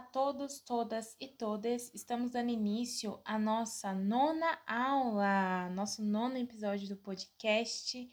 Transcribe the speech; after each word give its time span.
A 0.00 0.02
todos, 0.02 0.60
todas 0.60 1.14
e 1.20 1.28
todas. 1.28 1.92
Estamos 1.94 2.30
dando 2.30 2.48
início 2.48 3.20
à 3.22 3.38
nossa 3.38 3.92
nona 3.92 4.58
aula, 4.66 5.68
nosso 5.74 6.02
nono 6.02 6.38
episódio 6.38 6.88
do 6.88 6.96
podcast. 6.96 8.10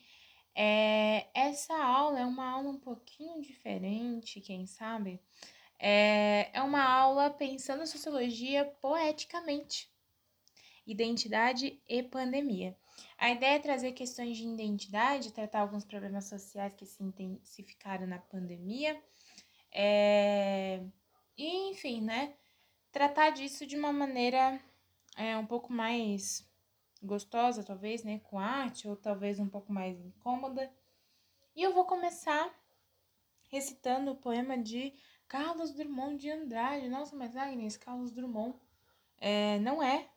É, 0.53 1.27
essa 1.33 1.73
aula 1.73 2.19
é 2.19 2.25
uma 2.25 2.45
aula 2.45 2.71
um 2.71 2.77
pouquinho 2.77 3.41
diferente, 3.41 4.41
quem 4.41 4.65
sabe? 4.65 5.17
É, 5.79 6.49
é 6.51 6.61
uma 6.61 6.83
aula 6.83 7.29
pensando 7.29 7.87
sociologia 7.87 8.65
poeticamente, 8.81 9.89
identidade 10.85 11.81
e 11.87 12.03
pandemia. 12.03 12.75
A 13.17 13.29
ideia 13.29 13.55
é 13.55 13.59
trazer 13.59 13.93
questões 13.93 14.35
de 14.35 14.43
identidade, 14.43 15.31
tratar 15.31 15.61
alguns 15.61 15.85
problemas 15.85 16.25
sociais 16.25 16.73
que 16.73 16.85
se 16.85 17.01
intensificaram 17.01 18.05
na 18.05 18.19
pandemia. 18.19 19.01
É, 19.71 20.83
e, 21.37 21.71
enfim, 21.71 22.01
né? 22.01 22.33
Tratar 22.91 23.29
disso 23.29 23.65
de 23.65 23.77
uma 23.77 23.93
maneira 23.93 24.59
é, 25.15 25.37
um 25.37 25.45
pouco 25.45 25.71
mais 25.71 26.47
gostosa, 27.01 27.63
talvez, 27.63 28.03
né? 28.03 28.19
Com 28.23 28.39
arte, 28.39 28.87
ou 28.87 28.95
talvez 28.95 29.39
um 29.39 29.47
pouco 29.47 29.71
mais 29.71 29.99
incômoda. 29.99 30.71
E 31.55 31.61
eu 31.61 31.73
vou 31.73 31.85
começar 31.85 32.53
recitando 33.49 34.11
o 34.11 34.15
poema 34.15 34.57
de 34.57 34.93
Carlos 35.27 35.73
Drummond 35.73 36.17
de 36.17 36.29
Andrade. 36.29 36.89
Nossa, 36.89 37.15
mas 37.15 37.35
Agnes, 37.35 37.77
Carlos 37.77 38.11
Drummond 38.11 38.55
é, 39.19 39.59
não 39.59 39.81
é 39.81 40.07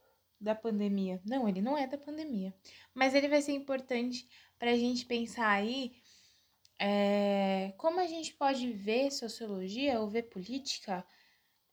da 0.40 0.54
pandemia. 0.54 1.20
Não, 1.24 1.48
ele 1.48 1.60
não 1.60 1.76
é 1.76 1.86
da 1.86 1.98
pandemia. 1.98 2.54
Mas 2.94 3.14
ele 3.14 3.28
vai 3.28 3.42
ser 3.42 3.52
importante 3.52 4.28
para 4.58 4.70
a 4.70 4.76
gente 4.76 5.04
pensar 5.04 5.48
aí 5.48 5.99
é, 6.82 7.74
como 7.76 8.00
a 8.00 8.06
gente 8.06 8.32
pode 8.32 8.72
ver 8.72 9.10
sociologia 9.10 10.00
ou 10.00 10.08
ver 10.08 10.22
política 10.22 11.06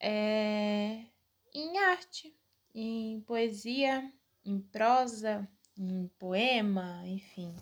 é, 0.02 1.06
em 1.54 1.78
arte, 1.78 2.38
em 2.76 3.22
poesia, 3.22 4.12
em 4.44 4.59
prosa, 4.59 5.48
em 5.78 6.09
poema, 6.20 7.02
enfim, 7.06 7.56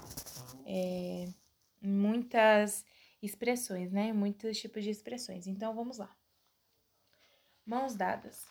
é, 0.66 1.26
em 1.84 1.88
muitas 1.88 2.84
expressões, 3.22 3.92
né? 3.92 4.12
Muitos 4.12 4.58
tipos 4.58 4.84
de 4.84 4.90
expressões. 4.90 5.46
Então 5.46 5.76
vamos 5.76 6.00
lá. 6.00 6.18
Mãos 7.64 7.96
dadas. 7.96 8.44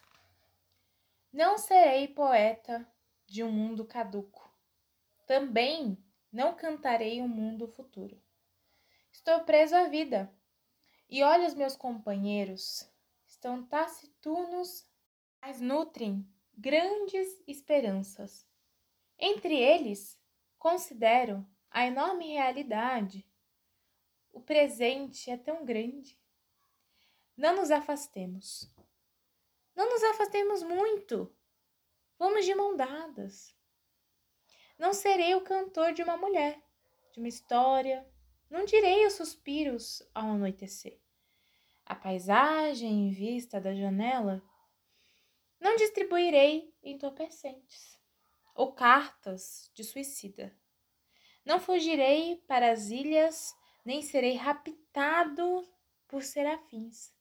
Não 1.33 1.58
serei 1.58 2.06
poeta 2.06 2.86
de 3.27 3.42
um 3.42 3.50
mundo 3.50 3.84
caduco. 3.84 4.48
Também 5.27 5.98
não 6.33 6.55
cantarei 6.55 7.20
um 7.20 7.28
mundo 7.28 7.66
futuro. 7.66 8.23
Estou 9.14 9.44
preso 9.44 9.76
à 9.76 9.84
vida. 9.84 10.28
E 11.08 11.22
olha 11.22 11.46
os 11.46 11.54
meus 11.54 11.76
companheiros, 11.76 12.90
estão 13.24 13.64
taciturnos, 13.64 14.86
mas 15.40 15.60
nutrem 15.60 16.28
grandes 16.52 17.40
esperanças. 17.46 18.44
Entre 19.16 19.56
eles, 19.56 20.20
considero 20.58 21.46
a 21.70 21.86
enorme 21.86 22.32
realidade. 22.32 23.24
O 24.32 24.40
presente 24.40 25.30
é 25.30 25.36
tão 25.36 25.64
grande. 25.64 26.20
Não 27.36 27.54
nos 27.54 27.70
afastemos. 27.70 28.68
Não 29.76 29.88
nos 29.90 30.02
afastemos 30.02 30.64
muito. 30.64 31.32
Vamos 32.18 32.44
de 32.44 32.54
mão 32.54 32.76
dadas. 32.76 33.56
Não 34.76 34.92
serei 34.92 35.36
o 35.36 35.44
cantor 35.44 35.92
de 35.92 36.02
uma 36.02 36.16
mulher, 36.16 36.60
de 37.12 37.20
uma 37.20 37.28
história, 37.28 38.04
não 38.50 38.64
direi 38.64 39.06
os 39.06 39.14
suspiros 39.14 40.02
ao 40.14 40.30
anoitecer. 40.30 41.00
A 41.86 41.94
paisagem 41.94 43.08
em 43.08 43.10
vista 43.10 43.60
da 43.60 43.74
janela 43.74 44.42
não 45.60 45.76
distribuirei 45.76 46.74
entorpecentes 46.82 47.98
ou 48.54 48.72
cartas 48.72 49.70
de 49.74 49.82
suicida. 49.82 50.56
Não 51.44 51.58
fugirei 51.58 52.36
para 52.46 52.72
as 52.72 52.88
ilhas, 52.88 53.54
nem 53.84 54.00
serei 54.00 54.34
raptado 54.34 55.68
por 56.06 56.22
serafins. 56.22 57.12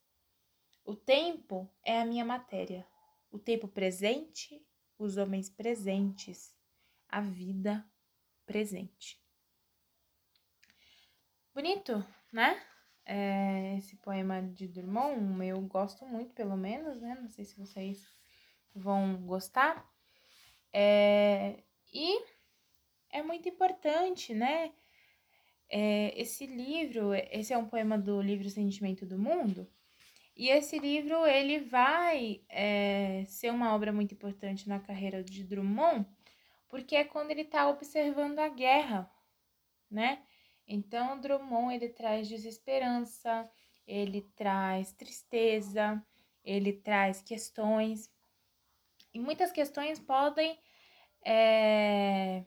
O 0.86 0.96
tempo 0.96 1.70
é 1.84 2.00
a 2.00 2.06
minha 2.06 2.26
matéria, 2.26 2.88
o 3.32 3.40
tempo 3.40 3.68
presente, 3.68 4.66
os 4.98 5.18
homens 5.18 5.50
presentes, 5.50 6.56
a 7.08 7.22
vida 7.22 7.90
presente. 8.46 9.23
Bonito, 11.54 12.04
né? 12.32 12.60
É, 13.06 13.76
esse 13.78 13.96
poema 13.98 14.42
de 14.42 14.68
Drummond, 14.68 15.46
eu 15.46 15.62
gosto 15.62 16.04
muito, 16.04 16.34
pelo 16.34 16.58
menos, 16.58 17.00
né? 17.00 17.16
Não 17.22 17.30
sei 17.30 17.46
se 17.46 17.56
vocês 17.60 18.04
vão 18.74 19.18
gostar. 19.18 19.88
É, 20.74 21.60
e 21.94 22.26
é 23.12 23.22
muito 23.22 23.48
importante, 23.48 24.34
né? 24.34 24.74
É, 25.70 26.20
esse 26.20 26.48
livro, 26.48 27.14
esse 27.14 27.54
é 27.54 27.58
um 27.58 27.68
poema 27.68 28.00
do 28.00 28.20
livro 28.20 28.50
Sentimento 28.50 29.06
do 29.06 29.20
Mundo, 29.20 29.72
e 30.36 30.50
esse 30.50 30.80
livro 30.80 31.24
ele 31.28 31.60
vai 31.60 32.42
é, 32.50 33.26
ser 33.28 33.52
uma 33.52 33.76
obra 33.76 33.94
muito 33.94 34.16
importante 34.16 34.68
na 34.68 34.80
carreira 34.80 35.24
de 35.24 35.44
Drummond, 35.44 36.04
porque 36.68 36.96
é 36.96 37.04
quando 37.04 37.30
ele 37.30 37.42
está 37.42 37.70
observando 37.70 38.40
a 38.40 38.50
guerra, 38.50 39.08
né? 39.90 40.24
Então, 40.68 41.20
Drummond 41.20 41.74
ele 41.76 41.90
traz 41.90 42.28
desesperança, 42.28 43.50
ele 43.86 44.22
traz 44.36 44.94
tristeza, 44.94 46.04
ele 46.44 46.74
traz 46.74 47.22
questões. 47.22 48.12
E 49.14 49.20
muitas 49.20 49.52
questões 49.52 50.00
podem 50.00 50.58
é, 51.26 52.44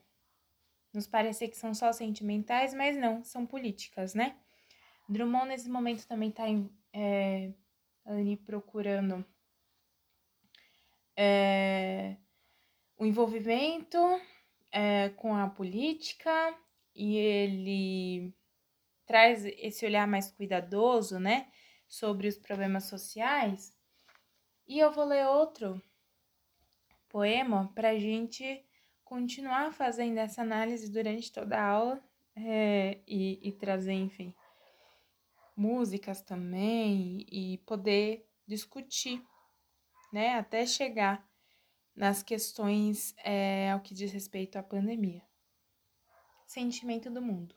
nos 0.93 1.07
parecer 1.07 1.49
que 1.49 1.57
são 1.57 1.75
só 1.75 1.93
sentimentais, 1.93 2.75
mas 2.75 2.97
não, 2.97 3.23
são 3.23 3.47
políticas, 3.47 4.15
né? 4.15 4.37
Drummond, 5.09 5.49
nesse 5.49 5.69
momento, 5.69 6.07
também 6.07 6.31
está 6.31 6.45
é, 6.93 7.53
ali 8.05 8.37
procurando 8.37 9.25
é, 11.17 12.17
o 12.99 13.07
envolvimento 13.07 13.99
é, 14.73 15.11
com 15.11 15.35
a 15.35 15.49
política 15.49 16.55
e 16.97 17.17
ele 17.17 18.35
traz 19.05 19.45
esse 19.45 19.85
olhar 19.85 20.09
mais 20.09 20.33
cuidadoso, 20.33 21.21
né, 21.21 21.49
sobre 21.87 22.27
os 22.27 22.37
problemas 22.37 22.85
sociais. 22.85 23.77
E 24.67 24.79
eu 24.79 24.91
vou 24.91 25.05
ler 25.05 25.27
outro 25.27 25.81
poema 27.09 27.71
para 27.75 27.91
a 27.91 27.99
gente 27.99 28.65
continuar 29.05 29.73
fazendo 29.73 30.19
essa 30.19 30.43
análise 30.43 30.91
durante 30.91 31.31
toda 31.31 31.57
a 31.57 31.65
aula 31.65 32.03
é, 32.35 32.99
e, 33.07 33.49
e 33.49 33.53
trazer, 33.53 33.93
enfim, 33.93 34.35
músicas 35.57 36.21
também 36.23 37.25
e 37.31 37.59
poder 37.59 38.29
discutir, 38.47 39.23
né, 40.13 40.35
até 40.35 40.67
chegar 40.67 41.25
nas 41.95 42.23
questões 42.23 43.15
é, 43.25 43.71
ao 43.71 43.81
que 43.81 43.95
diz 43.95 44.13
respeito 44.13 44.57
à 44.57 44.63
pandemia 44.63 45.26
sentimento 46.47 47.11
do 47.11 47.21
mundo. 47.21 47.55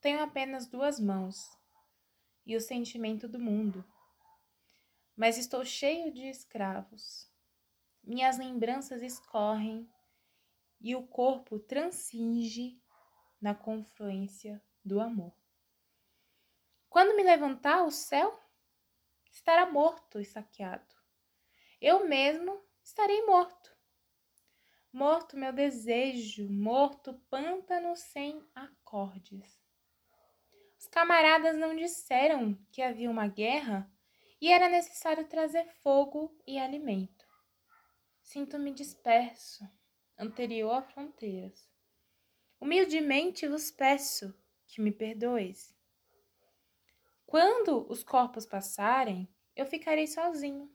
Tenho 0.00 0.20
apenas 0.20 0.66
duas 0.66 1.00
mãos 1.00 1.56
e 2.44 2.56
o 2.56 2.60
sentimento 2.60 3.28
do 3.28 3.38
mundo, 3.38 3.84
mas 5.16 5.38
estou 5.38 5.64
cheio 5.64 6.12
de 6.12 6.28
escravos. 6.28 7.30
Minhas 8.02 8.38
lembranças 8.38 9.02
escorrem 9.02 9.88
e 10.80 10.94
o 10.94 11.06
corpo 11.06 11.58
transinge 11.58 12.80
na 13.40 13.54
confluência 13.54 14.62
do 14.84 15.00
amor. 15.00 15.34
Quando 16.88 17.16
me 17.16 17.22
levantar, 17.22 17.84
o 17.84 17.90
céu 17.90 18.38
estará 19.30 19.70
morto 19.70 20.20
e 20.20 20.24
saqueado. 20.24 20.94
Eu 21.80 22.06
mesmo 22.08 22.62
estarei 22.82 23.24
morto 23.26 23.75
morto 24.96 25.36
meu 25.36 25.52
desejo, 25.52 26.50
morto 26.50 27.12
pântano 27.28 27.94
sem 27.94 28.42
acordes. 28.54 29.60
Os 30.78 30.86
camaradas 30.86 31.54
não 31.54 31.76
disseram 31.76 32.54
que 32.72 32.80
havia 32.80 33.10
uma 33.10 33.28
guerra 33.28 33.92
e 34.40 34.50
era 34.50 34.70
necessário 34.70 35.28
trazer 35.28 35.66
fogo 35.82 36.34
e 36.46 36.58
alimento. 36.58 37.26
Sinto-me 38.22 38.72
disperso, 38.72 39.68
anterior 40.18 40.72
a 40.72 40.82
fronteiras. 40.82 41.70
Humildemente 42.58 43.46
vos 43.46 43.70
peço 43.70 44.34
que 44.66 44.80
me 44.80 44.90
perdoeis. 44.90 45.76
Quando 47.26 47.86
os 47.92 48.02
corpos 48.02 48.46
passarem, 48.46 49.28
eu 49.54 49.66
ficarei 49.66 50.06
sozinho, 50.06 50.74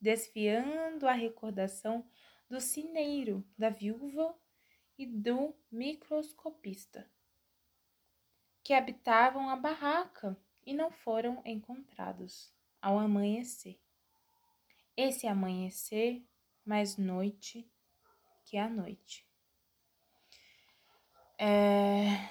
desfiando 0.00 1.08
a 1.08 1.12
recordação 1.12 2.08
do 2.48 2.60
cineiro, 2.60 3.44
da 3.56 3.70
viúva 3.70 4.34
e 4.98 5.06
do 5.06 5.54
microscopista, 5.70 7.10
que 8.62 8.72
habitavam 8.72 9.48
a 9.48 9.56
barraca 9.56 10.36
e 10.64 10.72
não 10.72 10.90
foram 10.90 11.42
encontrados. 11.44 12.52
ao 12.80 12.98
amanhecer. 12.98 13.80
Esse 14.94 15.26
amanhecer 15.26 16.22
mais 16.66 16.98
noite 16.98 17.66
que 18.44 18.58
a 18.58 18.68
noite. 18.68 19.26
É, 21.38 22.28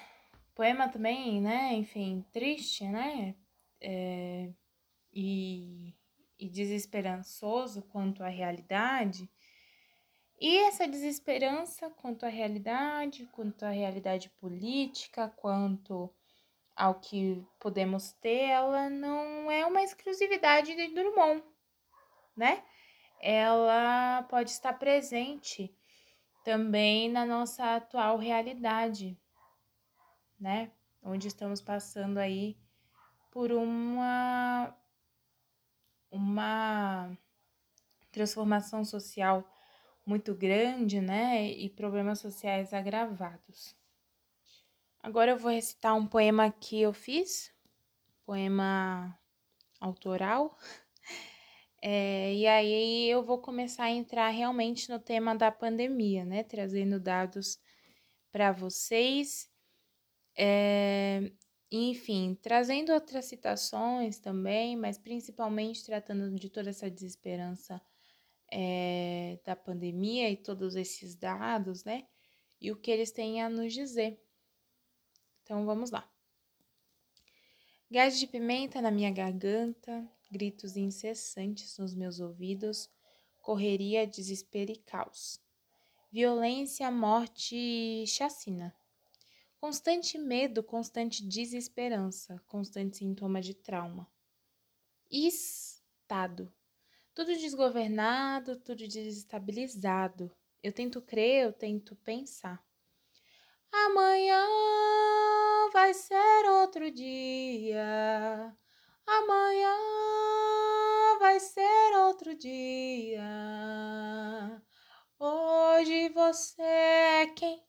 poema 0.53 0.87
também, 0.87 1.41
né? 1.41 1.73
Enfim, 1.73 2.23
triste, 2.31 2.87
né? 2.87 3.35
É, 3.81 4.53
e, 5.11 5.95
e 6.39 6.47
desesperançoso 6.47 7.81
quanto 7.81 8.23
à 8.23 8.27
realidade. 8.27 9.29
E 10.39 10.57
essa 10.57 10.87
desesperança 10.87 11.89
quanto 11.91 12.25
à 12.25 12.29
realidade, 12.29 13.27
quanto 13.31 13.63
à 13.63 13.69
realidade 13.69 14.29
política, 14.29 15.29
quanto 15.37 16.13
ao 16.75 16.99
que 16.99 17.45
podemos 17.59 18.11
ter, 18.13 18.49
ela 18.49 18.89
não 18.89 19.49
é 19.49 19.65
uma 19.65 19.83
exclusividade 19.83 20.75
de 20.75 20.93
Drummond, 20.93 21.43
né? 22.35 22.63
Ela 23.21 24.23
pode 24.23 24.49
estar 24.49 24.73
presente 24.73 25.73
também 26.43 27.09
na 27.09 27.25
nossa 27.25 27.75
atual 27.75 28.17
realidade, 28.17 29.17
né? 30.39 30.71
Onde 31.01 31.27
estamos 31.27 31.61
passando 31.61 32.17
aí 32.17 32.57
por 33.31 33.51
uma 33.51 34.75
uma 36.11 37.17
transformação 38.11 38.85
social 38.85 39.52
muito 40.05 40.33
grande, 40.35 40.99
né? 41.01 41.49
E 41.51 41.69
problemas 41.69 42.19
sociais 42.19 42.73
agravados. 42.73 43.75
Agora 45.01 45.31
eu 45.31 45.37
vou 45.37 45.51
recitar 45.51 45.95
um 45.95 46.07
poema 46.07 46.51
que 46.51 46.81
eu 46.81 46.93
fiz, 46.93 47.53
poema 48.25 49.17
autoral. 49.79 50.57
É, 51.85 52.33
e 52.33 52.47
aí 52.47 53.09
eu 53.09 53.21
vou 53.21 53.39
começar 53.39 53.83
a 53.83 53.91
entrar 53.91 54.29
realmente 54.29 54.89
no 54.89 54.97
tema 54.97 55.35
da 55.35 55.51
pandemia, 55.51 56.23
né? 56.23 56.41
Trazendo 56.41 56.97
dados 56.97 57.59
para 58.31 58.53
vocês. 58.53 59.51
É, 60.37 61.29
enfim, 61.69 62.37
trazendo 62.41 62.93
outras 62.93 63.25
citações 63.25 64.17
também, 64.17 64.77
mas 64.77 64.97
principalmente 64.97 65.85
tratando 65.85 66.33
de 66.33 66.49
toda 66.49 66.69
essa 66.69 66.89
desesperança 66.89 67.81
é, 68.55 69.39
da 69.43 69.55
pandemia 69.55 70.29
e 70.29 70.37
todos 70.37 70.75
esses 70.75 71.15
dados, 71.15 71.83
né? 71.83 72.05
E 72.61 72.71
o 72.71 72.75
que 72.75 72.91
eles 72.91 73.11
têm 73.11 73.41
a 73.41 73.49
nos 73.49 73.73
dizer. 73.73 74.21
Então 75.41 75.65
vamos 75.65 75.89
lá. 75.89 76.07
Gás 77.89 78.19
de 78.19 78.27
pimenta 78.27 78.79
na 78.79 78.91
minha 78.91 79.11
garganta, 79.11 80.07
gritos 80.31 80.77
incessantes 80.77 81.77
nos 81.79 81.95
meus 81.95 82.19
ouvidos, 82.19 82.89
correria, 83.39 84.05
desespero 84.05 84.71
e 84.71 84.77
caos. 84.77 85.39
Violência, 86.11 86.89
morte 86.91 87.55
e 87.55 88.05
chacina. 88.05 88.73
Constante 89.59 90.17
medo, 90.17 90.61
constante 90.61 91.27
desesperança, 91.27 92.39
constante 92.47 92.97
sintoma 92.97 93.41
de 93.41 93.55
trauma. 93.55 94.07
Estado. 95.09 96.53
Tudo 97.13 97.27
desgovernado, 97.37 98.59
tudo 98.59 98.87
desestabilizado. 98.87 100.35
Eu 100.63 100.73
tento 100.73 100.99
crer, 100.99 101.45
eu 101.45 101.53
tento 101.53 101.95
pensar. 101.97 102.65
Amanhã 103.71 104.47
vai 105.71 105.93
ser 105.93 106.49
outro 106.49 106.89
dia. 106.89 108.57
Amanhã 109.05 109.77
vai 111.19 111.39
ser 111.39 111.97
outro 111.97 112.35
dia. 112.35 113.21
Hoje 115.19 116.09
você 116.09 116.61
é 116.63 117.27
quem? 117.27 117.63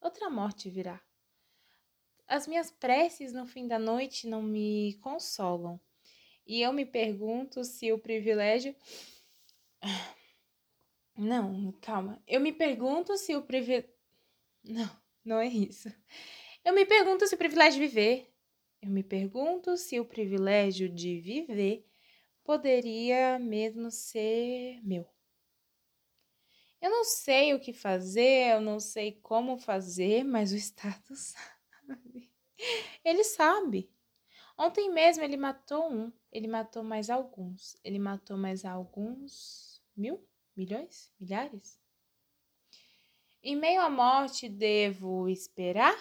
Outra 0.00 0.28
morte 0.28 0.68
virá. 0.68 1.00
As 2.26 2.48
minhas 2.48 2.70
preces 2.70 3.32
no 3.32 3.46
fim 3.46 3.68
da 3.68 3.78
noite 3.78 4.26
não 4.26 4.42
me 4.42 4.98
consolam. 5.02 5.80
E 6.50 6.62
eu 6.62 6.72
me 6.72 6.84
pergunto 6.84 7.62
se 7.62 7.92
o 7.92 7.98
privilégio. 8.00 8.74
Não, 11.16 11.70
calma. 11.80 12.20
Eu 12.26 12.40
me 12.40 12.52
pergunto 12.52 13.16
se 13.16 13.36
o 13.36 13.42
privilégio. 13.42 13.88
Não, 14.64 14.90
não 15.24 15.38
é 15.38 15.46
isso. 15.46 15.88
Eu 16.64 16.74
me 16.74 16.84
pergunto 16.84 17.24
se 17.28 17.36
o 17.36 17.38
privilégio 17.38 17.80
de 17.80 17.86
viver. 17.86 18.34
Eu 18.82 18.90
me 18.90 19.04
pergunto 19.04 19.76
se 19.76 20.00
o 20.00 20.04
privilégio 20.04 20.88
de 20.92 21.20
viver 21.20 21.86
poderia 22.42 23.38
mesmo 23.38 23.88
ser 23.88 24.80
meu. 24.82 25.08
Eu 26.80 26.90
não 26.90 27.04
sei 27.04 27.54
o 27.54 27.60
que 27.60 27.72
fazer, 27.72 28.54
eu 28.54 28.60
não 28.60 28.80
sei 28.80 29.20
como 29.22 29.56
fazer, 29.56 30.24
mas 30.24 30.50
o 30.50 30.56
Estado 30.56 30.98
sabe. 31.14 32.32
Ele 33.04 33.22
sabe. 33.22 33.88
Ontem 34.58 34.90
mesmo 34.90 35.22
ele 35.22 35.36
matou 35.36 35.90
um, 35.90 36.12
ele 36.32 36.46
matou 36.46 36.82
mais 36.82 37.10
alguns, 37.10 37.76
ele 37.82 37.98
matou 37.98 38.36
mais 38.36 38.64
alguns 38.64 39.82
mil, 39.96 40.24
milhões, 40.56 41.12
milhares. 41.18 41.78
Em 43.42 43.56
meio 43.56 43.80
à 43.80 43.88
morte, 43.88 44.48
devo 44.48 45.28
esperar 45.28 45.96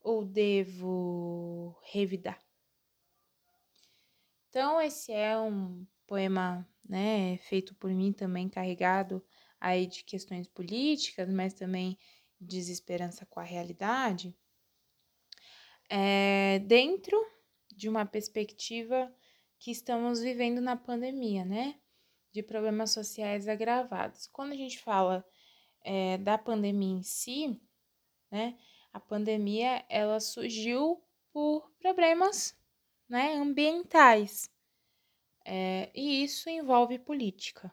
ou 0.00 0.24
devo 0.24 1.78
revidar? 1.84 2.40
Então, 4.48 4.80
esse 4.80 5.12
é 5.12 5.38
um 5.38 5.86
poema, 6.06 6.66
né, 6.88 7.36
feito 7.38 7.74
por 7.74 7.90
mim 7.90 8.12
também, 8.12 8.48
carregado 8.48 9.24
aí 9.60 9.86
de 9.86 10.02
questões 10.04 10.48
políticas, 10.48 11.28
mas 11.30 11.54
também 11.54 11.98
desesperança 12.40 13.26
com 13.26 13.40
a 13.40 13.44
realidade. 13.44 14.34
É, 15.88 16.58
dentro 16.60 17.16
de 17.76 17.88
uma 17.88 18.06
perspectiva 18.06 19.14
que 19.58 19.70
estamos 19.70 20.20
vivendo 20.20 20.60
na 20.60 20.74
pandemia, 20.76 21.44
né? 21.44 21.78
De 22.32 22.42
problemas 22.42 22.90
sociais 22.90 23.46
agravados. 23.46 24.26
Quando 24.26 24.52
a 24.52 24.56
gente 24.56 24.80
fala 24.80 25.24
é, 25.84 26.18
da 26.18 26.36
pandemia 26.38 26.96
em 26.98 27.02
si, 27.02 27.60
né? 28.30 28.58
A 28.92 28.98
pandemia 28.98 29.84
ela 29.88 30.18
surgiu 30.18 31.02
por 31.30 31.70
problemas 31.78 32.58
né, 33.08 33.34
ambientais. 33.34 34.50
É, 35.44 35.90
e 35.94 36.24
isso 36.24 36.48
envolve 36.48 36.98
política. 36.98 37.70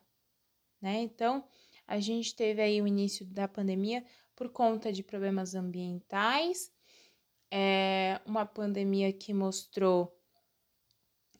Né? 0.81 1.00
Então, 1.00 1.48
a 1.88 2.00
gente 2.00 2.36
teve 2.36 2.62
aí 2.62 2.81
o 2.81 2.88
início 2.88 3.25
da 3.25 3.48
pandemia 3.48 4.05
por 4.36 4.50
conta 4.50 4.91
de 4.91 5.01
problemas 5.01 5.55
ambientais, 5.55 6.72
é 7.55 8.19
uma 8.25 8.48
pandemia 8.48 9.13
que 9.13 9.31
mostrou 9.31 10.12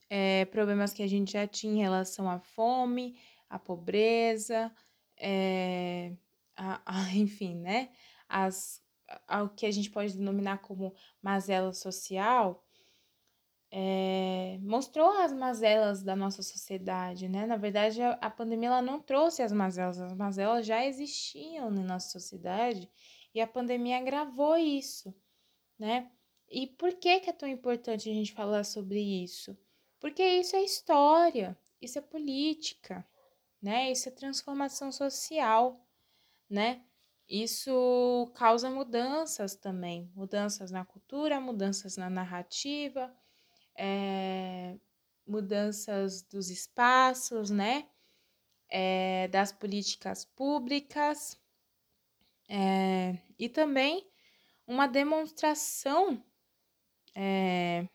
é, 0.08 0.44
problemas 0.44 0.92
que 0.92 1.02
a 1.02 1.08
gente 1.08 1.32
já 1.32 1.44
tinha 1.44 1.74
em 1.74 1.82
relação 1.82 2.30
à 2.30 2.38
fome, 2.38 3.18
à 3.50 3.58
pobreza, 3.58 4.72
é, 5.16 6.12
a, 6.56 6.80
a, 6.86 7.10
enfim, 7.18 7.56
né, 7.56 7.90
as, 8.28 8.80
ao 9.26 9.48
que 9.48 9.66
a 9.66 9.72
gente 9.72 9.90
pode 9.90 10.16
denominar 10.16 10.58
como 10.58 10.94
mazela 11.20 11.72
social, 11.72 12.64
é, 13.72 14.56
mostrou 14.62 15.10
as 15.18 15.32
mazelas 15.32 16.04
da 16.04 16.14
nossa 16.14 16.44
sociedade, 16.44 17.28
né? 17.28 17.44
Na 17.44 17.56
verdade, 17.56 18.00
a, 18.00 18.12
a 18.12 18.30
pandemia 18.30 18.68
ela 18.68 18.82
não 18.82 19.00
trouxe 19.00 19.42
as 19.42 19.50
mazelas, 19.50 20.00
as 20.00 20.14
mazelas 20.14 20.64
já 20.64 20.86
existiam 20.86 21.72
na 21.72 21.82
nossa 21.82 22.08
sociedade 22.08 22.88
e 23.34 23.40
a 23.40 23.48
pandemia 23.48 23.98
agravou 23.98 24.56
isso, 24.56 25.12
né? 25.84 26.10
E 26.48 26.66
por 26.66 26.94
que, 26.94 27.20
que 27.20 27.30
é 27.30 27.32
tão 27.32 27.48
importante 27.48 28.08
a 28.08 28.12
gente 28.12 28.32
falar 28.32 28.64
sobre 28.64 29.00
isso? 29.00 29.56
Porque 30.00 30.22
isso 30.22 30.56
é 30.56 30.62
história, 30.62 31.58
isso 31.80 31.98
é 31.98 32.02
política, 32.02 33.06
né? 33.60 33.90
Isso 33.90 34.08
é 34.08 34.12
transformação 34.12 34.92
social 34.92 35.84
né? 36.48 36.82
Isso 37.28 38.30
causa 38.34 38.70
mudanças 38.70 39.54
também, 39.56 40.10
mudanças 40.14 40.70
na 40.70 40.84
cultura, 40.84 41.40
mudanças 41.40 41.96
na 41.96 42.10
narrativa, 42.10 43.12
é, 43.76 44.76
mudanças 45.26 46.22
dos 46.22 46.50
espaços, 46.50 47.50
né? 47.50 47.88
É, 48.68 49.28
das 49.28 49.52
políticas 49.52 50.24
públicas 50.24 51.38
é, 52.48 53.18
e 53.38 53.48
também 53.48 54.06
uma 54.66 54.86
demonstração 54.86 56.22
é, 57.14 57.88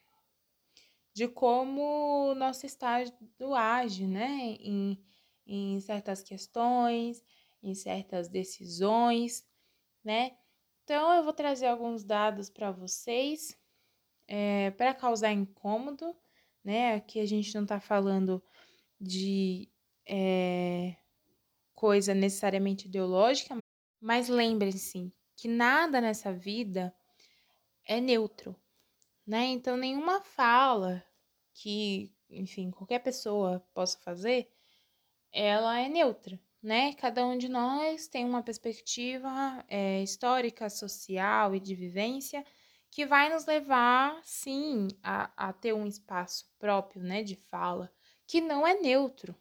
de 1.14 1.28
como 1.28 2.32
o 2.32 2.36
nosso 2.36 2.66
Estado 2.66 3.14
age, 3.56 4.08
né? 4.08 4.56
Em, 4.60 5.04
em 5.46 5.80
certas 5.80 6.22
questões, 6.22 7.24
em 7.62 7.74
certas 7.74 8.30
decisões, 8.30 9.44
né? 10.04 10.38
Então, 10.84 11.14
eu 11.14 11.24
vou 11.24 11.34
trazer 11.34 11.68
alguns 11.68 12.04
dados 12.04 12.50
para 12.50 12.72
vocês 12.72 13.56
é, 14.28 14.72
para 14.72 14.94
causar 14.94 15.32
incômodo, 15.32 16.16
né? 16.64 16.96
Aqui 16.96 17.20
a 17.20 17.26
gente 17.26 17.54
não 17.56 17.66
tá 17.66 17.80
falando 17.80 18.42
de 19.00 19.70
é, 20.08 20.96
coisa 21.74 22.14
necessariamente 22.14 22.88
ideológica, 22.88 23.58
mas 24.00 24.30
lembrem-se 24.30 25.12
que 25.40 25.48
nada 25.48 26.02
nessa 26.02 26.34
vida 26.34 26.94
é 27.86 28.02
neutro, 28.02 28.54
né? 29.26 29.46
Então, 29.46 29.78
nenhuma 29.78 30.20
fala 30.20 31.02
que, 31.54 32.14
enfim, 32.30 32.70
qualquer 32.72 33.00
pessoa 33.00 33.66
possa 33.74 33.98
fazer, 34.00 34.52
ela 35.32 35.80
é 35.80 35.88
neutra, 35.88 36.38
né? 36.62 36.94
Cada 36.96 37.26
um 37.26 37.38
de 37.38 37.48
nós 37.48 38.06
tem 38.08 38.26
uma 38.26 38.44
perspectiva 38.44 39.64
é, 39.70 40.04
histórica, 40.04 40.70
social 40.70 41.56
e 41.56 41.60
de 41.60 41.74
vivência 41.74 42.46
que 42.92 43.06
vai 43.06 43.32
nos 43.34 43.46
levar, 43.46 44.20
sim, 44.24 44.90
a, 45.02 45.32
a 45.38 45.54
ter 45.54 45.74
um 45.74 45.88
espaço 45.88 46.52
próprio, 46.60 47.02
né, 47.02 47.24
de 47.24 47.36
fala, 47.36 47.90
que 48.28 48.42
não 48.42 48.66
é 48.68 48.74
neutro, 48.74 49.36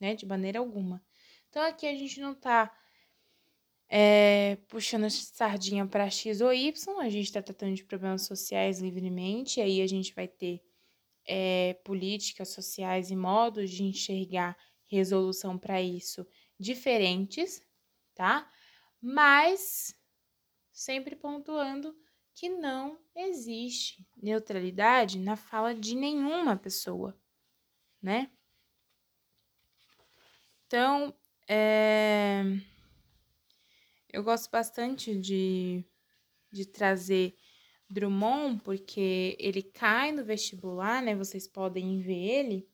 né, 0.00 0.14
de 0.14 0.24
maneira 0.24 0.60
alguma. 0.60 1.04
Então 1.50 1.62
aqui 1.62 1.86
a 1.86 1.94
gente 1.94 2.18
não 2.20 2.34
tá 2.34 2.72
é, 3.94 4.56
puxando 4.68 5.10
sardinha 5.10 5.86
para 5.86 6.08
X 6.08 6.40
ou 6.40 6.50
Y, 6.50 6.98
a 6.98 7.10
gente 7.10 7.26
está 7.26 7.42
tratando 7.42 7.74
de 7.74 7.84
problemas 7.84 8.22
sociais 8.22 8.80
livremente, 8.80 9.60
e 9.60 9.62
aí 9.62 9.82
a 9.82 9.86
gente 9.86 10.14
vai 10.14 10.26
ter 10.26 10.62
é, 11.26 11.74
políticas 11.84 12.48
sociais 12.48 13.10
e 13.10 13.16
modos 13.16 13.70
de 13.70 13.84
enxergar 13.84 14.56
resolução 14.86 15.58
para 15.58 15.82
isso 15.82 16.26
diferentes, 16.58 17.62
tá? 18.14 18.50
Mas 18.98 19.94
sempre 20.72 21.14
pontuando 21.14 21.94
que 22.34 22.48
não 22.48 22.98
existe 23.14 24.08
neutralidade 24.16 25.18
na 25.18 25.36
fala 25.36 25.74
de 25.74 25.94
nenhuma 25.94 26.56
pessoa, 26.56 27.14
né? 28.00 28.30
Então, 30.66 31.14
é, 31.46 32.42
eu 34.12 34.22
gosto 34.22 34.50
bastante 34.50 35.16
de, 35.16 35.84
de 36.50 36.66
trazer 36.66 37.34
Drummond, 37.88 38.62
porque 38.62 39.36
ele 39.38 39.62
cai 39.62 40.12
no 40.12 40.24
vestibular, 40.24 41.02
né? 41.02 41.14
Vocês 41.14 41.48
podem 41.48 42.00
ver 42.00 42.14
ele. 42.14 42.68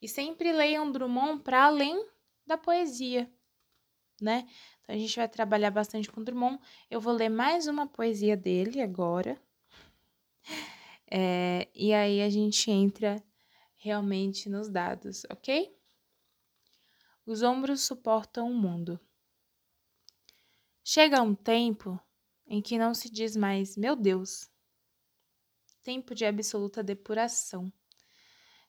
E 0.00 0.08
sempre 0.08 0.52
leiam 0.52 0.92
Drummond 0.92 1.42
para 1.42 1.64
além 1.64 2.06
da 2.46 2.58
poesia, 2.58 3.30
né? 4.20 4.46
Então 4.82 4.94
a 4.94 4.98
gente 4.98 5.16
vai 5.16 5.28
trabalhar 5.28 5.70
bastante 5.70 6.10
com 6.10 6.22
Drummond. 6.22 6.60
Eu 6.90 7.00
vou 7.00 7.12
ler 7.12 7.28
mais 7.28 7.66
uma 7.66 7.86
poesia 7.86 8.36
dele 8.36 8.80
agora. 8.80 9.40
É, 11.10 11.68
e 11.72 11.94
aí 11.94 12.20
a 12.20 12.28
gente 12.28 12.70
entra 12.70 13.22
realmente 13.76 14.48
nos 14.48 14.68
dados, 14.68 15.22
ok? 15.30 15.72
Os 17.24 17.42
ombros 17.42 17.82
suportam 17.82 18.50
o 18.50 18.54
mundo. 18.54 19.00
Chega 20.88 21.20
um 21.20 21.34
tempo 21.34 22.00
em 22.46 22.62
que 22.62 22.78
não 22.78 22.94
se 22.94 23.10
diz 23.10 23.34
mais, 23.34 23.76
meu 23.76 23.96
Deus. 23.96 24.48
Tempo 25.82 26.14
de 26.14 26.24
absoluta 26.24 26.80
depuração. 26.80 27.72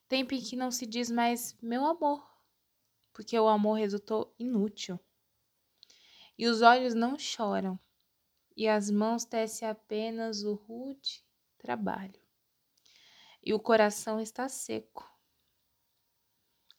Tempo 0.07 0.33
em 0.33 0.41
que 0.41 0.55
não 0.55 0.71
se 0.71 0.87
diz 0.87 1.11
mais, 1.11 1.55
meu 1.61 1.85
amor, 1.85 2.27
porque 3.13 3.37
o 3.37 3.47
amor 3.47 3.75
resultou 3.75 4.33
inútil. 4.39 4.99
E 6.35 6.47
os 6.47 6.63
olhos 6.63 6.95
não 6.95 7.19
choram, 7.19 7.79
e 8.55 8.67
as 8.67 8.89
mãos 8.89 9.23
tecem 9.23 9.67
apenas 9.67 10.41
o 10.41 10.55
rude 10.55 11.23
trabalho. 11.59 12.19
E 13.43 13.53
o 13.53 13.59
coração 13.59 14.19
está 14.19 14.49
seco. 14.49 15.07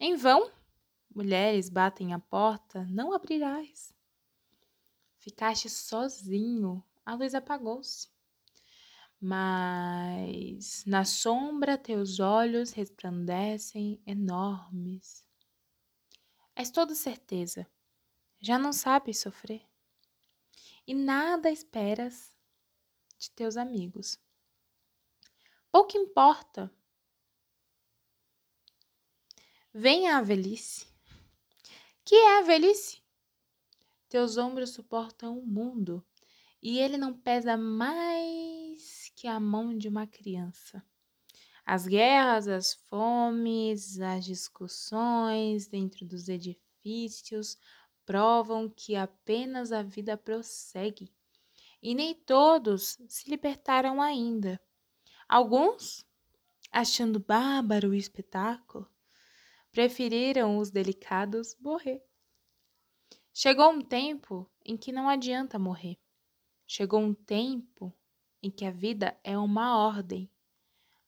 Em 0.00 0.16
vão, 0.16 0.50
mulheres 1.14 1.68
batem 1.68 2.12
a 2.12 2.18
porta, 2.18 2.84
não 2.90 3.12
abrirás. 3.12 3.96
Ficaste 5.28 5.68
sozinho, 5.68 6.82
a 7.04 7.14
luz 7.14 7.34
apagou-se. 7.34 8.08
Mas 9.20 10.86
na 10.86 11.04
sombra 11.04 11.76
teus 11.76 12.18
olhos 12.18 12.72
resplandecem 12.72 14.00
enormes. 14.06 15.22
És 16.56 16.70
toda 16.70 16.94
certeza 16.94 17.66
já 18.40 18.58
não 18.58 18.72
sabes 18.72 19.20
sofrer 19.20 19.68
e 20.86 20.94
nada 20.94 21.50
esperas 21.50 22.34
de 23.18 23.30
teus 23.30 23.58
amigos. 23.58 24.18
Pouco 25.70 25.98
importa. 25.98 26.72
Venha 29.74 30.16
a 30.16 30.22
velhice. 30.22 30.86
Que 32.02 32.14
é 32.14 32.38
a 32.38 32.42
velhice? 32.42 33.07
Teus 34.08 34.36
ombros 34.36 34.70
suportam 34.70 35.38
o 35.38 35.46
mundo 35.46 36.04
e 36.62 36.78
ele 36.78 36.96
não 36.96 37.12
pesa 37.12 37.56
mais 37.56 39.12
que 39.14 39.26
a 39.26 39.38
mão 39.38 39.76
de 39.76 39.88
uma 39.88 40.06
criança. 40.06 40.82
As 41.64 41.86
guerras, 41.86 42.48
as 42.48 42.72
fomes, 42.72 44.00
as 44.00 44.24
discussões 44.24 45.66
dentro 45.66 46.06
dos 46.06 46.28
edifícios, 46.28 47.58
provam 48.06 48.70
que 48.70 48.96
apenas 48.96 49.70
a 49.70 49.82
vida 49.82 50.16
prossegue, 50.16 51.12
e 51.82 51.94
nem 51.94 52.14
todos 52.14 52.98
se 53.06 53.28
libertaram 53.28 54.00
ainda. 54.00 54.58
Alguns, 55.28 56.06
achando 56.72 57.20
bárbaro 57.20 57.90
o 57.90 57.94
espetáculo, 57.94 58.88
preferiram 59.70 60.56
os 60.56 60.70
delicados 60.70 61.54
morrer. 61.60 62.07
Chegou 63.40 63.70
um 63.70 63.80
tempo 63.80 64.50
em 64.64 64.76
que 64.76 64.90
não 64.90 65.08
adianta 65.08 65.60
morrer. 65.60 65.96
Chegou 66.66 66.98
um 66.98 67.14
tempo 67.14 67.96
em 68.42 68.50
que 68.50 68.64
a 68.64 68.72
vida 68.72 69.16
é 69.22 69.38
uma 69.38 69.78
ordem, 69.78 70.28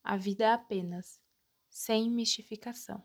a 0.01 0.17
vida 0.17 0.45
é 0.45 0.53
apenas, 0.53 1.21
sem 1.69 2.09
mistificação. 2.09 3.03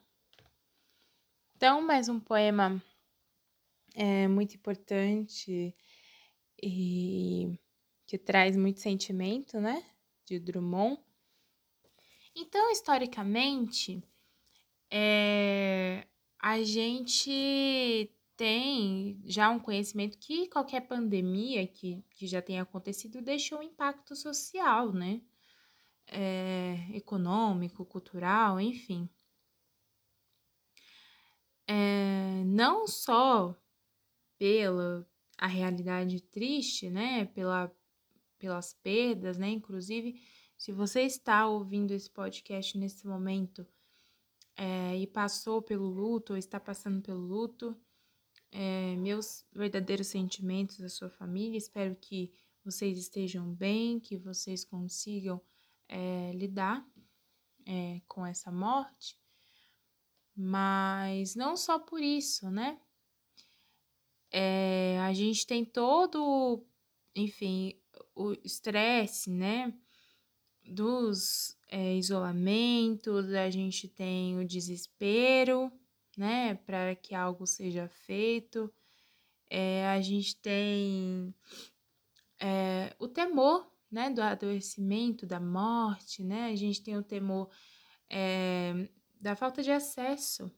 Então, 1.55 1.81
mais 1.81 2.07
um 2.07 2.19
poema 2.19 2.79
é 3.95 4.27
muito 4.27 4.57
importante 4.57 5.75
e 6.61 7.59
que 8.05 8.19
traz 8.19 8.55
muito 8.55 8.79
sentimento, 8.79 9.59
né? 9.59 9.83
De 10.23 10.39
Drummond. 10.39 11.01
Então, 12.35 12.69
historicamente, 12.69 14.03
é, 14.91 16.05
a 16.37 16.61
gente 16.61 18.14
tem 18.37 19.21
já 19.25 19.49
um 19.49 19.59
conhecimento 19.59 20.17
que 20.17 20.47
qualquer 20.49 20.81
pandemia 20.81 21.65
que, 21.67 22.03
que 22.11 22.27
já 22.27 22.41
tenha 22.41 22.63
acontecido 22.63 23.21
deixou 23.21 23.59
um 23.59 23.63
impacto 23.63 24.15
social, 24.15 24.91
né? 24.91 25.21
É, 26.07 26.87
econômico, 26.93 27.85
cultural, 27.85 28.59
enfim. 28.59 29.09
É, 31.67 32.43
não 32.45 32.87
só 32.87 33.55
pela 34.37 35.07
a 35.37 35.47
realidade 35.47 36.21
triste, 36.21 36.89
né? 36.89 37.25
Pela, 37.25 37.71
pelas 38.37 38.73
perdas, 38.73 39.37
né? 39.37 39.49
Inclusive, 39.49 40.21
se 40.57 40.71
você 40.71 41.01
está 41.01 41.47
ouvindo 41.47 41.91
esse 41.91 42.09
podcast 42.09 42.77
nesse 42.77 43.05
momento 43.07 43.67
é, 44.57 44.97
e 44.97 45.07
passou 45.07 45.61
pelo 45.61 45.87
luto 45.87 46.33
ou 46.33 46.37
está 46.37 46.59
passando 46.59 47.01
pelo 47.01 47.19
luto, 47.19 47.77
é, 48.57 48.95
meus 48.95 49.45
verdadeiros 49.51 50.07
sentimentos 50.07 50.77
da 50.77 50.87
sua 50.87 51.09
família. 51.09 51.57
Espero 51.57 51.93
que 51.93 52.31
vocês 52.63 52.97
estejam 52.97 53.53
bem, 53.53 53.99
que 53.99 54.15
vocês 54.17 54.63
consigam 54.63 55.41
é, 55.89 56.31
lidar 56.33 56.85
com 58.07 58.23
essa 58.25 58.51
morte. 58.51 59.17
Mas 60.35 61.35
não 61.35 61.57
só 61.57 61.79
por 61.79 62.01
isso, 62.01 62.49
né? 62.49 62.79
É, 64.31 64.99
a 64.99 65.11
gente 65.13 65.47
tem 65.47 65.65
todo, 65.65 66.63
enfim, 67.15 67.73
o 68.13 68.33
estresse, 68.43 69.31
né? 69.31 69.73
Dos 70.63 71.57
é, 71.67 71.95
isolamentos, 71.95 73.33
a 73.33 73.49
gente 73.49 73.87
tem 73.87 74.37
o 74.37 74.45
desespero, 74.45 75.71
né? 76.17 76.55
Para 76.55 76.95
que 76.95 77.13
algo 77.15 77.45
seja 77.45 77.87
feito. 77.87 78.73
É, 79.49 79.87
a 79.87 80.01
gente 80.01 80.35
tem 80.37 81.33
é, 82.39 82.95
o 82.99 83.07
temor, 83.07 83.71
né? 83.91 84.09
Do 84.09 84.21
adoecimento, 84.21 85.25
da 85.25 85.39
morte, 85.39 86.23
né? 86.23 86.51
A 86.51 86.55
gente 86.55 86.81
tem 86.81 86.97
o 86.97 87.03
temor 87.03 87.49
é, 88.09 88.89
da 89.19 89.35
falta 89.35 89.61
de 89.63 89.71
acesso 89.71 90.51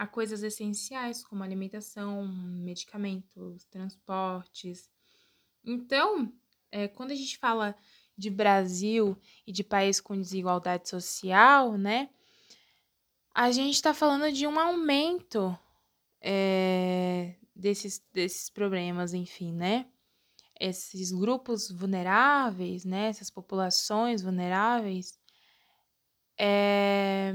a 0.00 0.06
coisas 0.06 0.42
essenciais 0.42 1.22
como 1.22 1.44
alimentação, 1.44 2.26
medicamentos, 2.26 3.66
transportes. 3.66 4.90
Então, 5.62 6.32
é, 6.72 6.88
quando 6.88 7.10
a 7.10 7.14
gente 7.14 7.36
fala 7.36 7.76
de 8.16 8.30
Brasil 8.30 9.14
e 9.46 9.52
de 9.52 9.62
país 9.62 10.00
com 10.00 10.18
desigualdade 10.18 10.88
social, 10.88 11.76
né? 11.76 12.08
A 13.40 13.50
gente 13.52 13.76
está 13.76 13.94
falando 13.94 14.30
de 14.30 14.46
um 14.46 14.60
aumento 14.60 15.58
é, 16.20 17.36
desses, 17.56 17.98
desses 18.12 18.50
problemas, 18.50 19.14
enfim, 19.14 19.50
né? 19.50 19.86
Esses 20.60 21.10
grupos 21.10 21.70
vulneráveis, 21.70 22.84
né? 22.84 23.08
Essas 23.08 23.30
populações 23.30 24.20
vulneráveis, 24.20 25.18
é, 26.38 27.32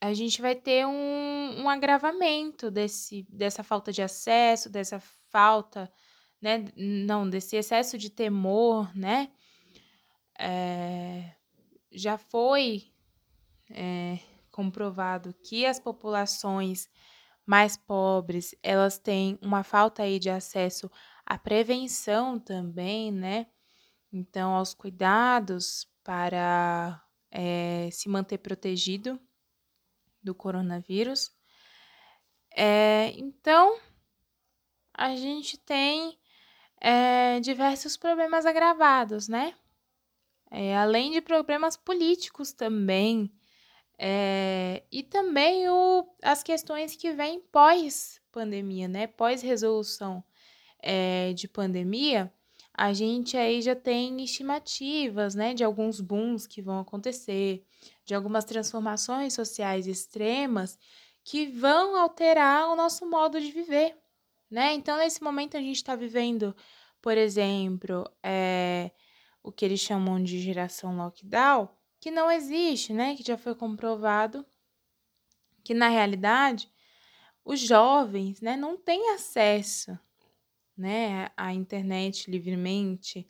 a 0.00 0.14
gente 0.14 0.40
vai 0.40 0.54
ter 0.54 0.86
um, 0.86 1.60
um 1.60 1.68
agravamento 1.68 2.70
desse, 2.70 3.26
dessa 3.28 3.64
falta 3.64 3.90
de 3.90 4.02
acesso, 4.02 4.70
dessa 4.70 5.00
falta, 5.28 5.92
né? 6.40 6.66
Não, 6.76 7.28
desse 7.28 7.56
excesso 7.56 7.98
de 7.98 8.10
temor, 8.10 8.96
né? 8.96 9.32
É, 10.38 11.34
já 11.90 12.16
foi 12.16 12.92
é, 13.72 14.20
comprovado 14.60 15.34
que 15.42 15.64
as 15.64 15.80
populações 15.80 16.86
mais 17.46 17.78
pobres, 17.78 18.54
elas 18.62 18.98
têm 18.98 19.38
uma 19.40 19.64
falta 19.64 20.02
aí 20.02 20.18
de 20.18 20.28
acesso 20.28 20.90
à 21.24 21.38
prevenção 21.38 22.38
também, 22.38 23.10
né? 23.10 23.46
Então, 24.12 24.54
aos 24.54 24.74
cuidados 24.74 25.88
para 26.04 27.02
é, 27.30 27.88
se 27.90 28.06
manter 28.06 28.36
protegido 28.36 29.18
do 30.22 30.34
coronavírus. 30.34 31.30
É, 32.54 33.14
então, 33.16 33.80
a 34.92 35.16
gente 35.16 35.56
tem 35.56 36.18
é, 36.78 37.40
diversos 37.40 37.96
problemas 37.96 38.44
agravados, 38.44 39.26
né? 39.26 39.54
É, 40.50 40.76
além 40.76 41.12
de 41.12 41.22
problemas 41.22 41.76
políticos 41.76 42.52
também, 42.52 43.32
é, 44.02 44.82
e 44.90 45.02
também 45.02 45.68
o, 45.68 46.08
as 46.22 46.42
questões 46.42 46.96
que 46.96 47.12
vêm 47.12 47.38
pós-pandemia, 47.38 48.88
né? 48.88 49.06
Pós-resolução 49.06 50.24
é, 50.78 51.34
de 51.34 51.46
pandemia, 51.46 52.32
a 52.72 52.94
gente 52.94 53.36
aí 53.36 53.60
já 53.60 53.76
tem 53.76 54.24
estimativas, 54.24 55.34
né? 55.34 55.52
De 55.52 55.62
alguns 55.62 56.00
booms 56.00 56.46
que 56.46 56.62
vão 56.62 56.80
acontecer, 56.80 57.62
de 58.06 58.14
algumas 58.14 58.46
transformações 58.46 59.34
sociais 59.34 59.86
extremas 59.86 60.78
que 61.22 61.46
vão 61.46 61.94
alterar 61.94 62.70
o 62.70 62.76
nosso 62.76 63.04
modo 63.04 63.38
de 63.38 63.52
viver, 63.52 63.98
né? 64.50 64.72
Então, 64.72 64.96
nesse 64.96 65.22
momento, 65.22 65.58
a 65.58 65.60
gente 65.60 65.76
está 65.76 65.94
vivendo, 65.94 66.56
por 67.02 67.18
exemplo, 67.18 68.10
é, 68.22 68.92
o 69.42 69.52
que 69.52 69.62
eles 69.62 69.80
chamam 69.80 70.22
de 70.22 70.40
geração 70.40 70.96
lockdown, 70.96 71.68
que 72.00 72.10
não 72.10 72.30
existe, 72.30 72.92
né? 72.92 73.14
Que 73.14 73.22
já 73.22 73.36
foi 73.36 73.54
comprovado 73.54 74.44
que 75.62 75.74
na 75.74 75.88
realidade 75.88 76.68
os 77.44 77.60
jovens, 77.60 78.40
né, 78.40 78.56
não 78.56 78.76
têm 78.76 79.10
acesso, 79.10 79.98
né, 80.76 81.28
à 81.36 81.52
internet 81.52 82.30
livremente, 82.30 83.28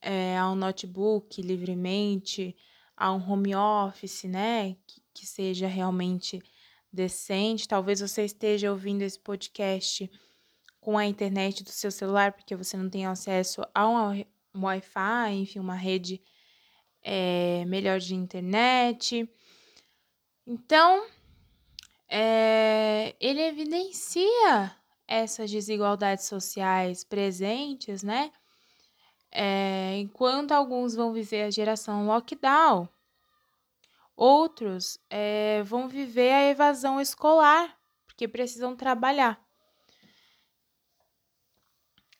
é, 0.00 0.36
ao 0.36 0.54
notebook 0.54 1.40
livremente, 1.40 2.56
a 2.96 3.12
um 3.12 3.30
home 3.30 3.54
office, 3.54 4.24
né, 4.24 4.76
que, 4.86 5.02
que 5.14 5.26
seja 5.26 5.66
realmente 5.66 6.42
decente. 6.92 7.68
Talvez 7.68 8.00
você 8.00 8.24
esteja 8.24 8.70
ouvindo 8.70 9.02
esse 9.02 9.18
podcast 9.18 10.10
com 10.80 10.98
a 10.98 11.06
internet 11.06 11.64
do 11.64 11.70
seu 11.70 11.90
celular, 11.90 12.32
porque 12.32 12.54
você 12.54 12.76
não 12.76 12.90
tem 12.90 13.06
acesso 13.06 13.62
a 13.74 13.88
um 13.88 14.24
Wi-Fi, 14.54 15.32
enfim, 15.34 15.58
uma 15.58 15.74
rede 15.74 16.20
é, 17.04 17.64
melhor 17.66 18.00
de 18.00 18.14
internet. 18.14 19.30
Então, 20.46 21.06
é, 22.08 23.14
ele 23.20 23.42
evidencia 23.42 24.74
essas 25.06 25.50
desigualdades 25.50 26.24
sociais 26.24 27.04
presentes, 27.04 28.02
né? 28.02 28.32
É, 29.30 29.96
enquanto 29.98 30.52
alguns 30.52 30.94
vão 30.94 31.12
viver 31.12 31.42
a 31.42 31.50
geração 31.50 32.06
lockdown, 32.06 32.88
outros 34.16 34.98
é, 35.10 35.62
vão 35.64 35.88
viver 35.88 36.32
a 36.32 36.50
evasão 36.50 37.00
escolar, 37.00 37.76
porque 38.06 38.28
precisam 38.28 38.76
trabalhar. 38.76 39.44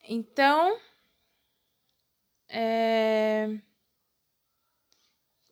Então, 0.07 0.77
é, 2.49 3.59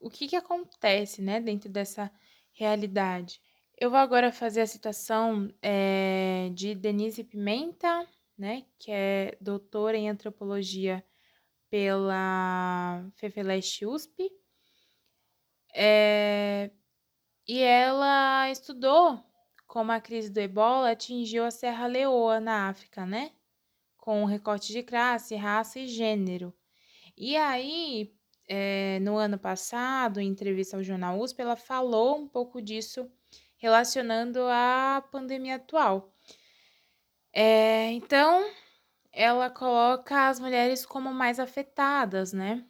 o 0.04 0.10
que, 0.10 0.28
que 0.28 0.36
acontece 0.36 1.22
né, 1.22 1.40
dentro 1.40 1.70
dessa 1.70 2.12
realidade. 2.52 3.42
Eu 3.80 3.90
vou 3.90 3.98
agora 3.98 4.32
fazer 4.32 4.62
a 4.62 4.68
citação 4.68 5.50
é, 5.62 6.50
de 6.54 6.76
Denise 6.76 7.24
Pimenta, 7.24 8.08
né, 8.38 8.66
que 8.78 8.92
é 8.92 9.38
doutora 9.40 9.98
em 9.98 10.10
antropologia 10.10 11.04
pela 11.70 13.04
FEFELESH 13.16 13.88
USP. 13.88 14.30
É, 15.74 16.70
e 17.48 17.60
ela 17.62 18.52
estudou 18.52 19.24
como 19.66 19.92
a 19.92 20.00
crise 20.00 20.30
do 20.30 20.40
ebola 20.40 20.92
atingiu 20.92 21.44
a 21.46 21.50
Serra 21.50 21.88
Leoa, 21.88 22.40
na 22.40 22.70
África, 22.70 23.06
né? 23.08 23.32
Com 23.98 24.24
recorte 24.26 24.72
de 24.72 24.84
classe, 24.84 25.36
raça 25.36 25.80
e 25.80 25.88
gênero. 25.88 26.54
E 27.18 27.36
aí, 27.36 28.14
é, 28.48 29.00
no 29.02 29.18
ano 29.18 29.38
passado, 29.38 30.20
em 30.20 30.28
entrevista 30.28 30.78
ao 30.78 30.84
jornal 30.84 31.20
USP, 31.20 31.42
ela 31.42 31.56
falou 31.56 32.18
um 32.18 32.28
pouco 32.28 32.62
disso 32.62 33.10
relacionando 33.58 34.40
à 34.50 35.04
pandemia 35.12 35.56
atual. 35.56 36.14
É, 37.32 37.92
então, 37.92 38.46
ela 39.12 39.50
coloca 39.50 40.28
as 40.28 40.40
mulheres 40.40 40.86
como 40.86 41.14
mais 41.14 41.40
afetadas, 41.40 42.34
né? 42.34 42.66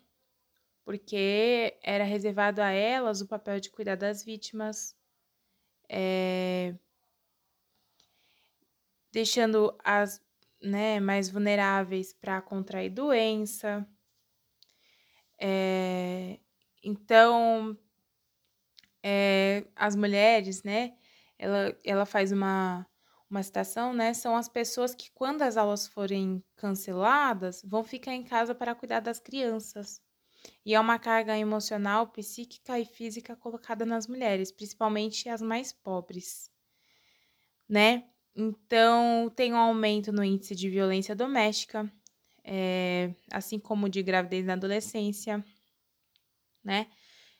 Porque 0.85 1.77
era 1.81 2.03
reservado 2.03 2.61
a 2.61 2.69
elas 2.69 3.21
o 3.21 3.27
papel 3.27 3.59
de 3.59 3.69
cuidar 3.69 3.95
das 3.95 4.23
vítimas, 4.23 4.95
é, 5.89 6.75
deixando 9.11 9.75
as 9.83 10.21
né, 10.61 10.99
mais 10.99 11.29
vulneráveis 11.29 12.13
para 12.13 12.41
contrair 12.41 12.89
doença. 12.89 13.87
É, 15.45 16.39
então, 16.81 17.77
é, 19.03 19.65
as 19.75 19.95
mulheres, 19.95 20.63
né, 20.63 20.95
ela, 21.37 21.77
ela 21.83 22.05
faz 22.05 22.31
uma, 22.31 22.87
uma 23.29 23.43
citação, 23.43 23.93
né, 23.93 24.13
são 24.13 24.35
as 24.37 24.47
pessoas 24.47 24.95
que, 24.95 25.11
quando 25.11 25.41
as 25.41 25.57
aulas 25.57 25.87
forem 25.87 26.41
canceladas, 26.55 27.61
vão 27.65 27.83
ficar 27.83 28.13
em 28.13 28.23
casa 28.23 28.55
para 28.55 28.73
cuidar 28.75 29.01
das 29.01 29.19
crianças. 29.19 30.01
E 30.65 30.75
é 30.75 30.79
uma 30.79 30.99
carga 30.99 31.37
emocional, 31.37 32.07
psíquica 32.07 32.79
e 32.79 32.85
física 32.85 33.35
colocada 33.35 33.85
nas 33.85 34.07
mulheres, 34.07 34.51
principalmente 34.51 35.29
as 35.29 35.41
mais 35.41 35.73
pobres, 35.73 36.49
né? 37.67 38.05
Então, 38.35 39.31
tem 39.35 39.53
um 39.53 39.57
aumento 39.57 40.11
no 40.11 40.23
índice 40.23 40.55
de 40.55 40.69
violência 40.69 41.15
doméstica, 41.15 41.91
é, 42.43 43.13
assim 43.31 43.59
como 43.59 43.89
de 43.89 44.03
gravidez 44.03 44.45
na 44.45 44.53
adolescência, 44.53 45.43
né? 46.63 46.87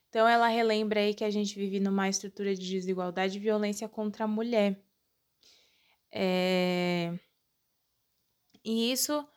Então, 0.09 0.27
ela 0.27 0.47
relembra 0.47 0.99
aí 0.99 1.13
que 1.13 1.23
a 1.23 1.29
gente 1.31 1.55
vive 1.55 1.79
numa 1.79 2.07
estrutura 2.07 2.53
de 2.53 2.69
desigualdade 2.69 3.37
e 3.37 3.41
violência 3.41 3.89
contra 3.89 4.25
a 4.25 4.27
mulher. 4.27 4.79
É... 6.11 7.17
E 8.63 8.91
isso, 8.91 9.27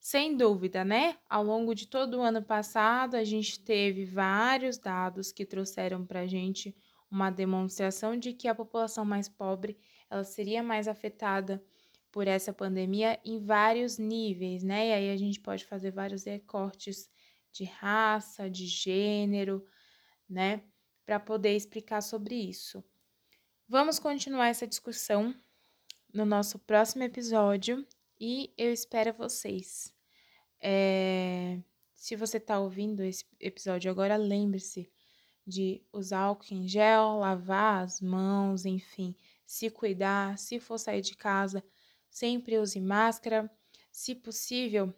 sem 0.00 0.36
dúvida, 0.36 0.84
né? 0.84 1.18
Ao 1.28 1.44
longo 1.44 1.74
de 1.74 1.86
todo 1.86 2.18
o 2.18 2.22
ano 2.22 2.42
passado, 2.42 3.16
a 3.16 3.22
gente 3.22 3.60
teve 3.60 4.06
vários 4.06 4.78
dados 4.78 5.30
que 5.30 5.44
trouxeram 5.44 6.06
para 6.06 6.20
a 6.20 6.26
gente 6.26 6.74
uma 7.10 7.30
demonstração 7.30 8.18
de 8.18 8.32
que 8.32 8.48
a 8.48 8.54
população 8.54 9.04
mais 9.04 9.28
pobre 9.28 9.78
ela 10.10 10.24
seria 10.24 10.62
mais 10.62 10.88
afetada 10.88 11.62
por 12.14 12.28
essa 12.28 12.52
pandemia 12.52 13.20
em 13.24 13.44
vários 13.44 13.98
níveis, 13.98 14.62
né? 14.62 14.90
E 14.90 14.92
aí 14.92 15.10
a 15.10 15.16
gente 15.16 15.40
pode 15.40 15.64
fazer 15.64 15.90
vários 15.90 16.22
recortes 16.22 17.10
de 17.50 17.64
raça, 17.64 18.48
de 18.48 18.68
gênero, 18.68 19.66
né? 20.30 20.62
Para 21.04 21.18
poder 21.18 21.56
explicar 21.56 22.00
sobre 22.02 22.36
isso. 22.36 22.84
Vamos 23.68 23.98
continuar 23.98 24.46
essa 24.46 24.64
discussão 24.64 25.34
no 26.12 26.24
nosso 26.24 26.56
próximo 26.60 27.02
episódio 27.02 27.84
e 28.20 28.54
eu 28.56 28.72
espero 28.72 29.12
vocês. 29.12 29.92
É... 30.62 31.58
Se 31.96 32.14
você 32.14 32.36
está 32.36 32.60
ouvindo 32.60 33.02
esse 33.02 33.24
episódio 33.40 33.90
agora, 33.90 34.14
lembre-se 34.14 34.88
de 35.44 35.82
usar 35.92 36.20
álcool 36.20 36.54
em 36.54 36.68
gel, 36.68 37.18
lavar 37.18 37.82
as 37.82 38.00
mãos, 38.00 38.64
enfim, 38.64 39.16
se 39.44 39.68
cuidar, 39.68 40.38
se 40.38 40.60
for 40.60 40.78
sair 40.78 41.00
de 41.00 41.16
casa, 41.16 41.60
Sempre 42.14 42.60
use 42.60 42.80
máscara. 42.80 43.50
Se 43.90 44.14
possível, 44.14 44.94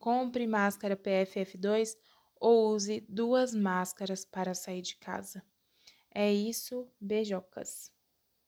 compre 0.00 0.48
máscara 0.48 0.96
PFF2 0.96 1.96
ou 2.40 2.74
use 2.74 3.06
duas 3.08 3.54
máscaras 3.54 4.24
para 4.24 4.52
sair 4.52 4.82
de 4.82 4.96
casa. 4.96 5.44
É 6.12 6.32
isso, 6.32 6.90
beijocas. 7.00 7.92